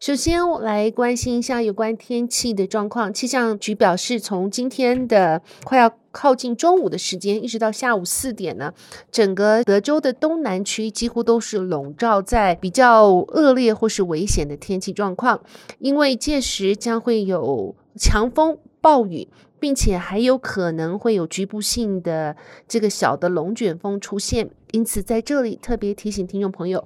[0.00, 3.12] 首先，我来关心一下有关天气的状况。
[3.12, 8.72] 气象局表示，从今天的快要靠近中午的时间，一直到下午四点呢，
[9.12, 15.42] 整个德州的东南区几乎都是笼罩在比较恶劣或是危险的天气状况，
[15.80, 22.34] 因为届时将会有强风、暴雨，并且还有可能会有局部性的
[22.66, 24.48] 这个小的龙卷风出现。
[24.72, 26.82] 因此，在这里特别提醒听众朋友。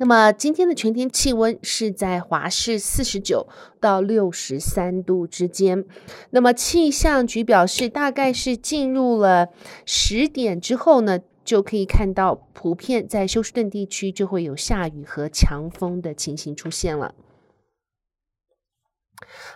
[0.00, 3.46] 那么今天的全天气温是在华氏四十九
[3.80, 5.84] 到六十三度之间。
[6.30, 9.50] 那么气象局表示，大概是进入了
[9.84, 17.14] 十点之后呢，就可以看到普遍在休斯顿地区就会有下雨和强风的情形出现了。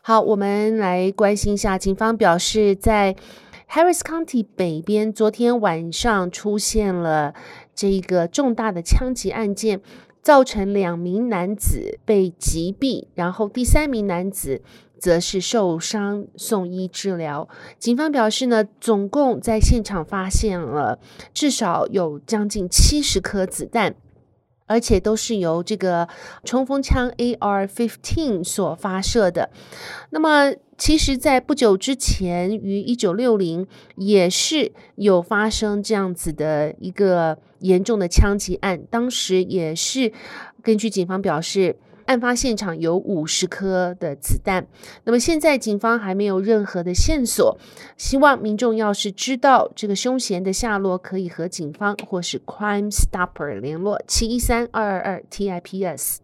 [0.03, 3.17] 好，我们来关心一下，警方表示，在
[3.71, 7.35] Harris County 北边，昨天晚上出现了
[7.75, 9.81] 这个重大的枪击案件。
[10.25, 14.63] 造成两名男子被击毙，然后第三名男子
[14.99, 17.47] 则是受伤送医治疗。
[17.79, 20.99] 警方表示呢，总共在现场发现了
[21.35, 23.95] 至少有将近七十颗子弹，
[24.67, 26.09] 而且都是由这个
[26.45, 29.51] 冲锋枪 AR-15 所发射的。
[30.11, 40.13] 那么，其实，在不久之前，于一九六零也是有发生这样子的一个严重的枪击案，当时也是
[40.63, 44.67] 根据警方表示，案发现场有五十颗的子弹。
[45.05, 47.59] 那么现在警方还没有任何的线索，
[47.97, 56.19] 希望民众要是知道这个凶嫌的下落，可以和警方或是 Crime Stopper 联络七一三二二二 TIPS。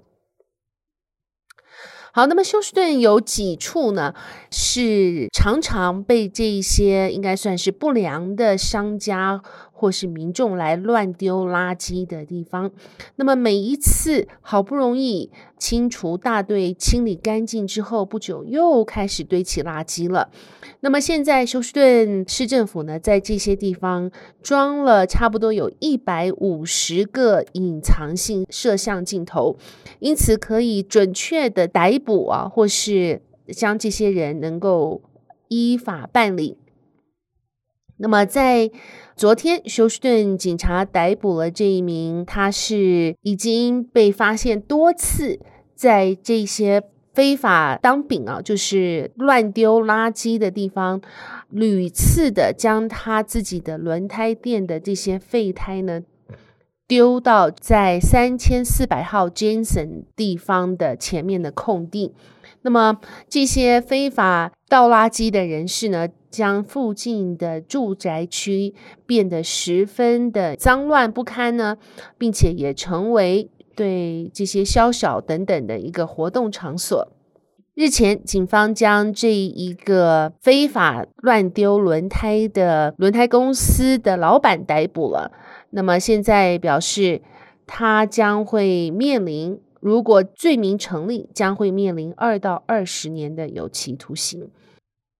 [2.12, 4.14] 好，那么休斯顿有几处呢？
[4.50, 9.40] 是常常被这些应该算是不良的商家
[9.80, 12.70] 或是民众来乱丢垃圾的地方。
[13.16, 20.28] 那么每一次好不容易清除大队清理干净之后，不久又开始堆起垃圾了。
[20.80, 24.10] 那么现在休斯顿市政府呢，在这些地方
[24.42, 29.56] 装了差不多有一百五十个隐藏性摄像镜头，
[30.00, 35.00] 因此可以准确的逮捕啊，或是将这些人能够
[35.48, 36.58] 依法办理。
[38.02, 38.70] 那么，在
[39.14, 45.38] 昨天，休斯顿警察逮捕了这一名，他是已经被发现多次
[45.74, 51.02] 在这些非法当饼啊，就是乱丢垃圾的地方，
[51.50, 56.00] 屡次的将他自己的轮胎店的这些废胎呢，
[56.90, 62.12] 丢到在三千四百号 Jensen 地方的前面的空地。
[62.62, 68.74] 那么这些非法倒垃圾的人士呢，将附近的住宅区
[69.06, 71.78] 变得十分的脏乱不堪呢，
[72.18, 77.12] 并且也成为对这些宵小等等的一个活动场所。
[77.80, 85.32] 日前，警方将这一个非法乱丢轮胎的轮胎公司的老板逮捕了。
[85.70, 87.22] 那么现在表示，
[87.66, 94.50] 他将会面临，如果罪名成立，将会面临二到二十年的有期徒刑。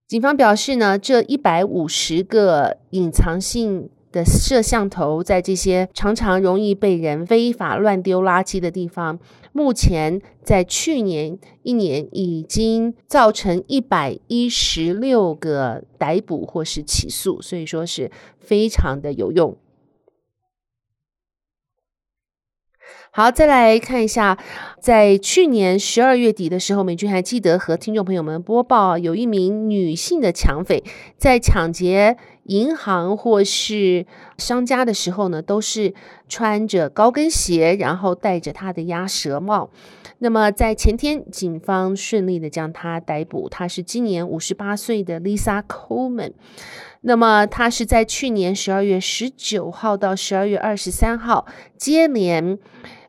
[0.06, 9.18] 警方表示呢，这一百五十个隐藏性的摄像头在这些常常容易被人非法乱丢垃圾的地方，
[9.52, 19.56] 目前在去年一年已经造成一百一十六个逮捕或是起诉，所以说是非常的有用。
[23.12, 24.38] 好，再来看一下，
[24.80, 30.84] 在去年十二月底的时候，美军还记得和听众朋友们播报，有一名女性的抢匪
[31.16, 34.06] 在抢劫银行或是
[34.38, 35.94] 商家的时候呢，都是
[36.28, 39.70] 穿着高跟鞋，然后戴着他的鸭舌帽。
[40.18, 46.32] 那么在前天，警方顺利的将他逮捕，他是今年五十八岁的 Lisa Coleman。
[47.02, 51.46] 那么他是在去年十二月十九号到十二月二十三号
[51.76, 52.58] 接连。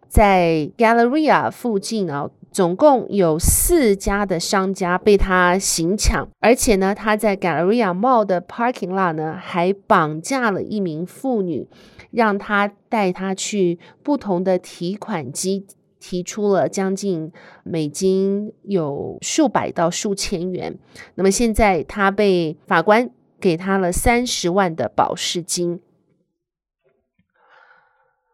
[0.07, 11.67] 在 Galleria 附近啊，总共有四家的商家被他行抢，而且呢，他在 Galleria Mall 的 parking lot 呢，还绑架了一名妇女，
[12.11, 15.65] 让他带她去不同的提款机，
[15.99, 17.31] 提出了将近
[17.63, 20.77] 美金有数百到数千元。
[21.15, 23.09] 那么现在他被法官
[23.39, 25.79] 给他了三十万的保释金。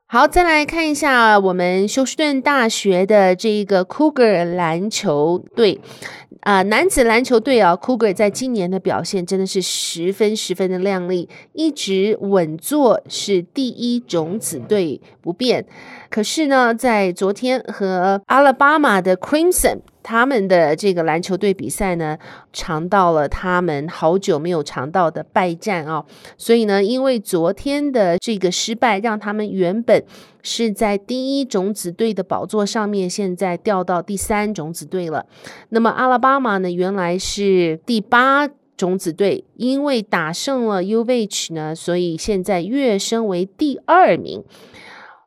[0.09, 5.81] 好，再来看一下我们休斯顿大学的这个 Cougar 篮球队
[6.39, 15.65] 啊、男子篮球队啊，Cougar 在今年的表现真的是十分十分的亮丽，一直稳坐是第一种子队不变。
[16.09, 19.79] 可是呢，在昨天和阿拉巴马的 Crimson。
[20.07, 22.17] 他们的这个篮球队比赛呢，
[22.53, 26.05] 尝到了他们好久没有尝到的败战啊、
[26.37, 30.01] 所以呢，因为昨天的这个失败，让他们原本
[30.41, 35.25] 是在第一种子队的宝座上面，现在掉到第三种子队了。
[35.71, 44.41] 那么阿拉巴马呢，原来是第八种子队，因为打胜了 UVH 呢，所以现在跃升为第二名。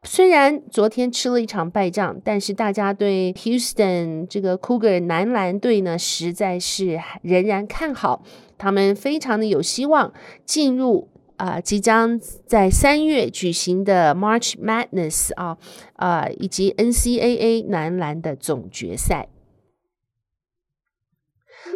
[0.03, 8.23] 虽然昨天吃了一场败仗，但是大家对 Houston 这个 Cougar 男篮队呢，实在是仍然看好，
[8.57, 10.13] 他们非常的有希望
[10.47, 15.57] 进入啊、即将在三月举行的 March Madness 啊
[15.95, 19.29] 啊、以及 NCAA 男篮的总决赛。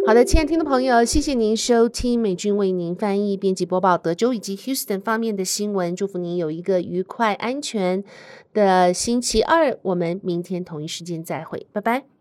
[0.06, 5.94] 好的，亲爱听众朋友，谢谢您收听美军为您翻译、编辑播报德州以及 Houston 方面的新闻。
[5.94, 8.02] 祝福您有一个愉快、安全
[8.52, 9.78] 的星期二。
[9.82, 12.13] 我们明天同一时间再会，拜拜。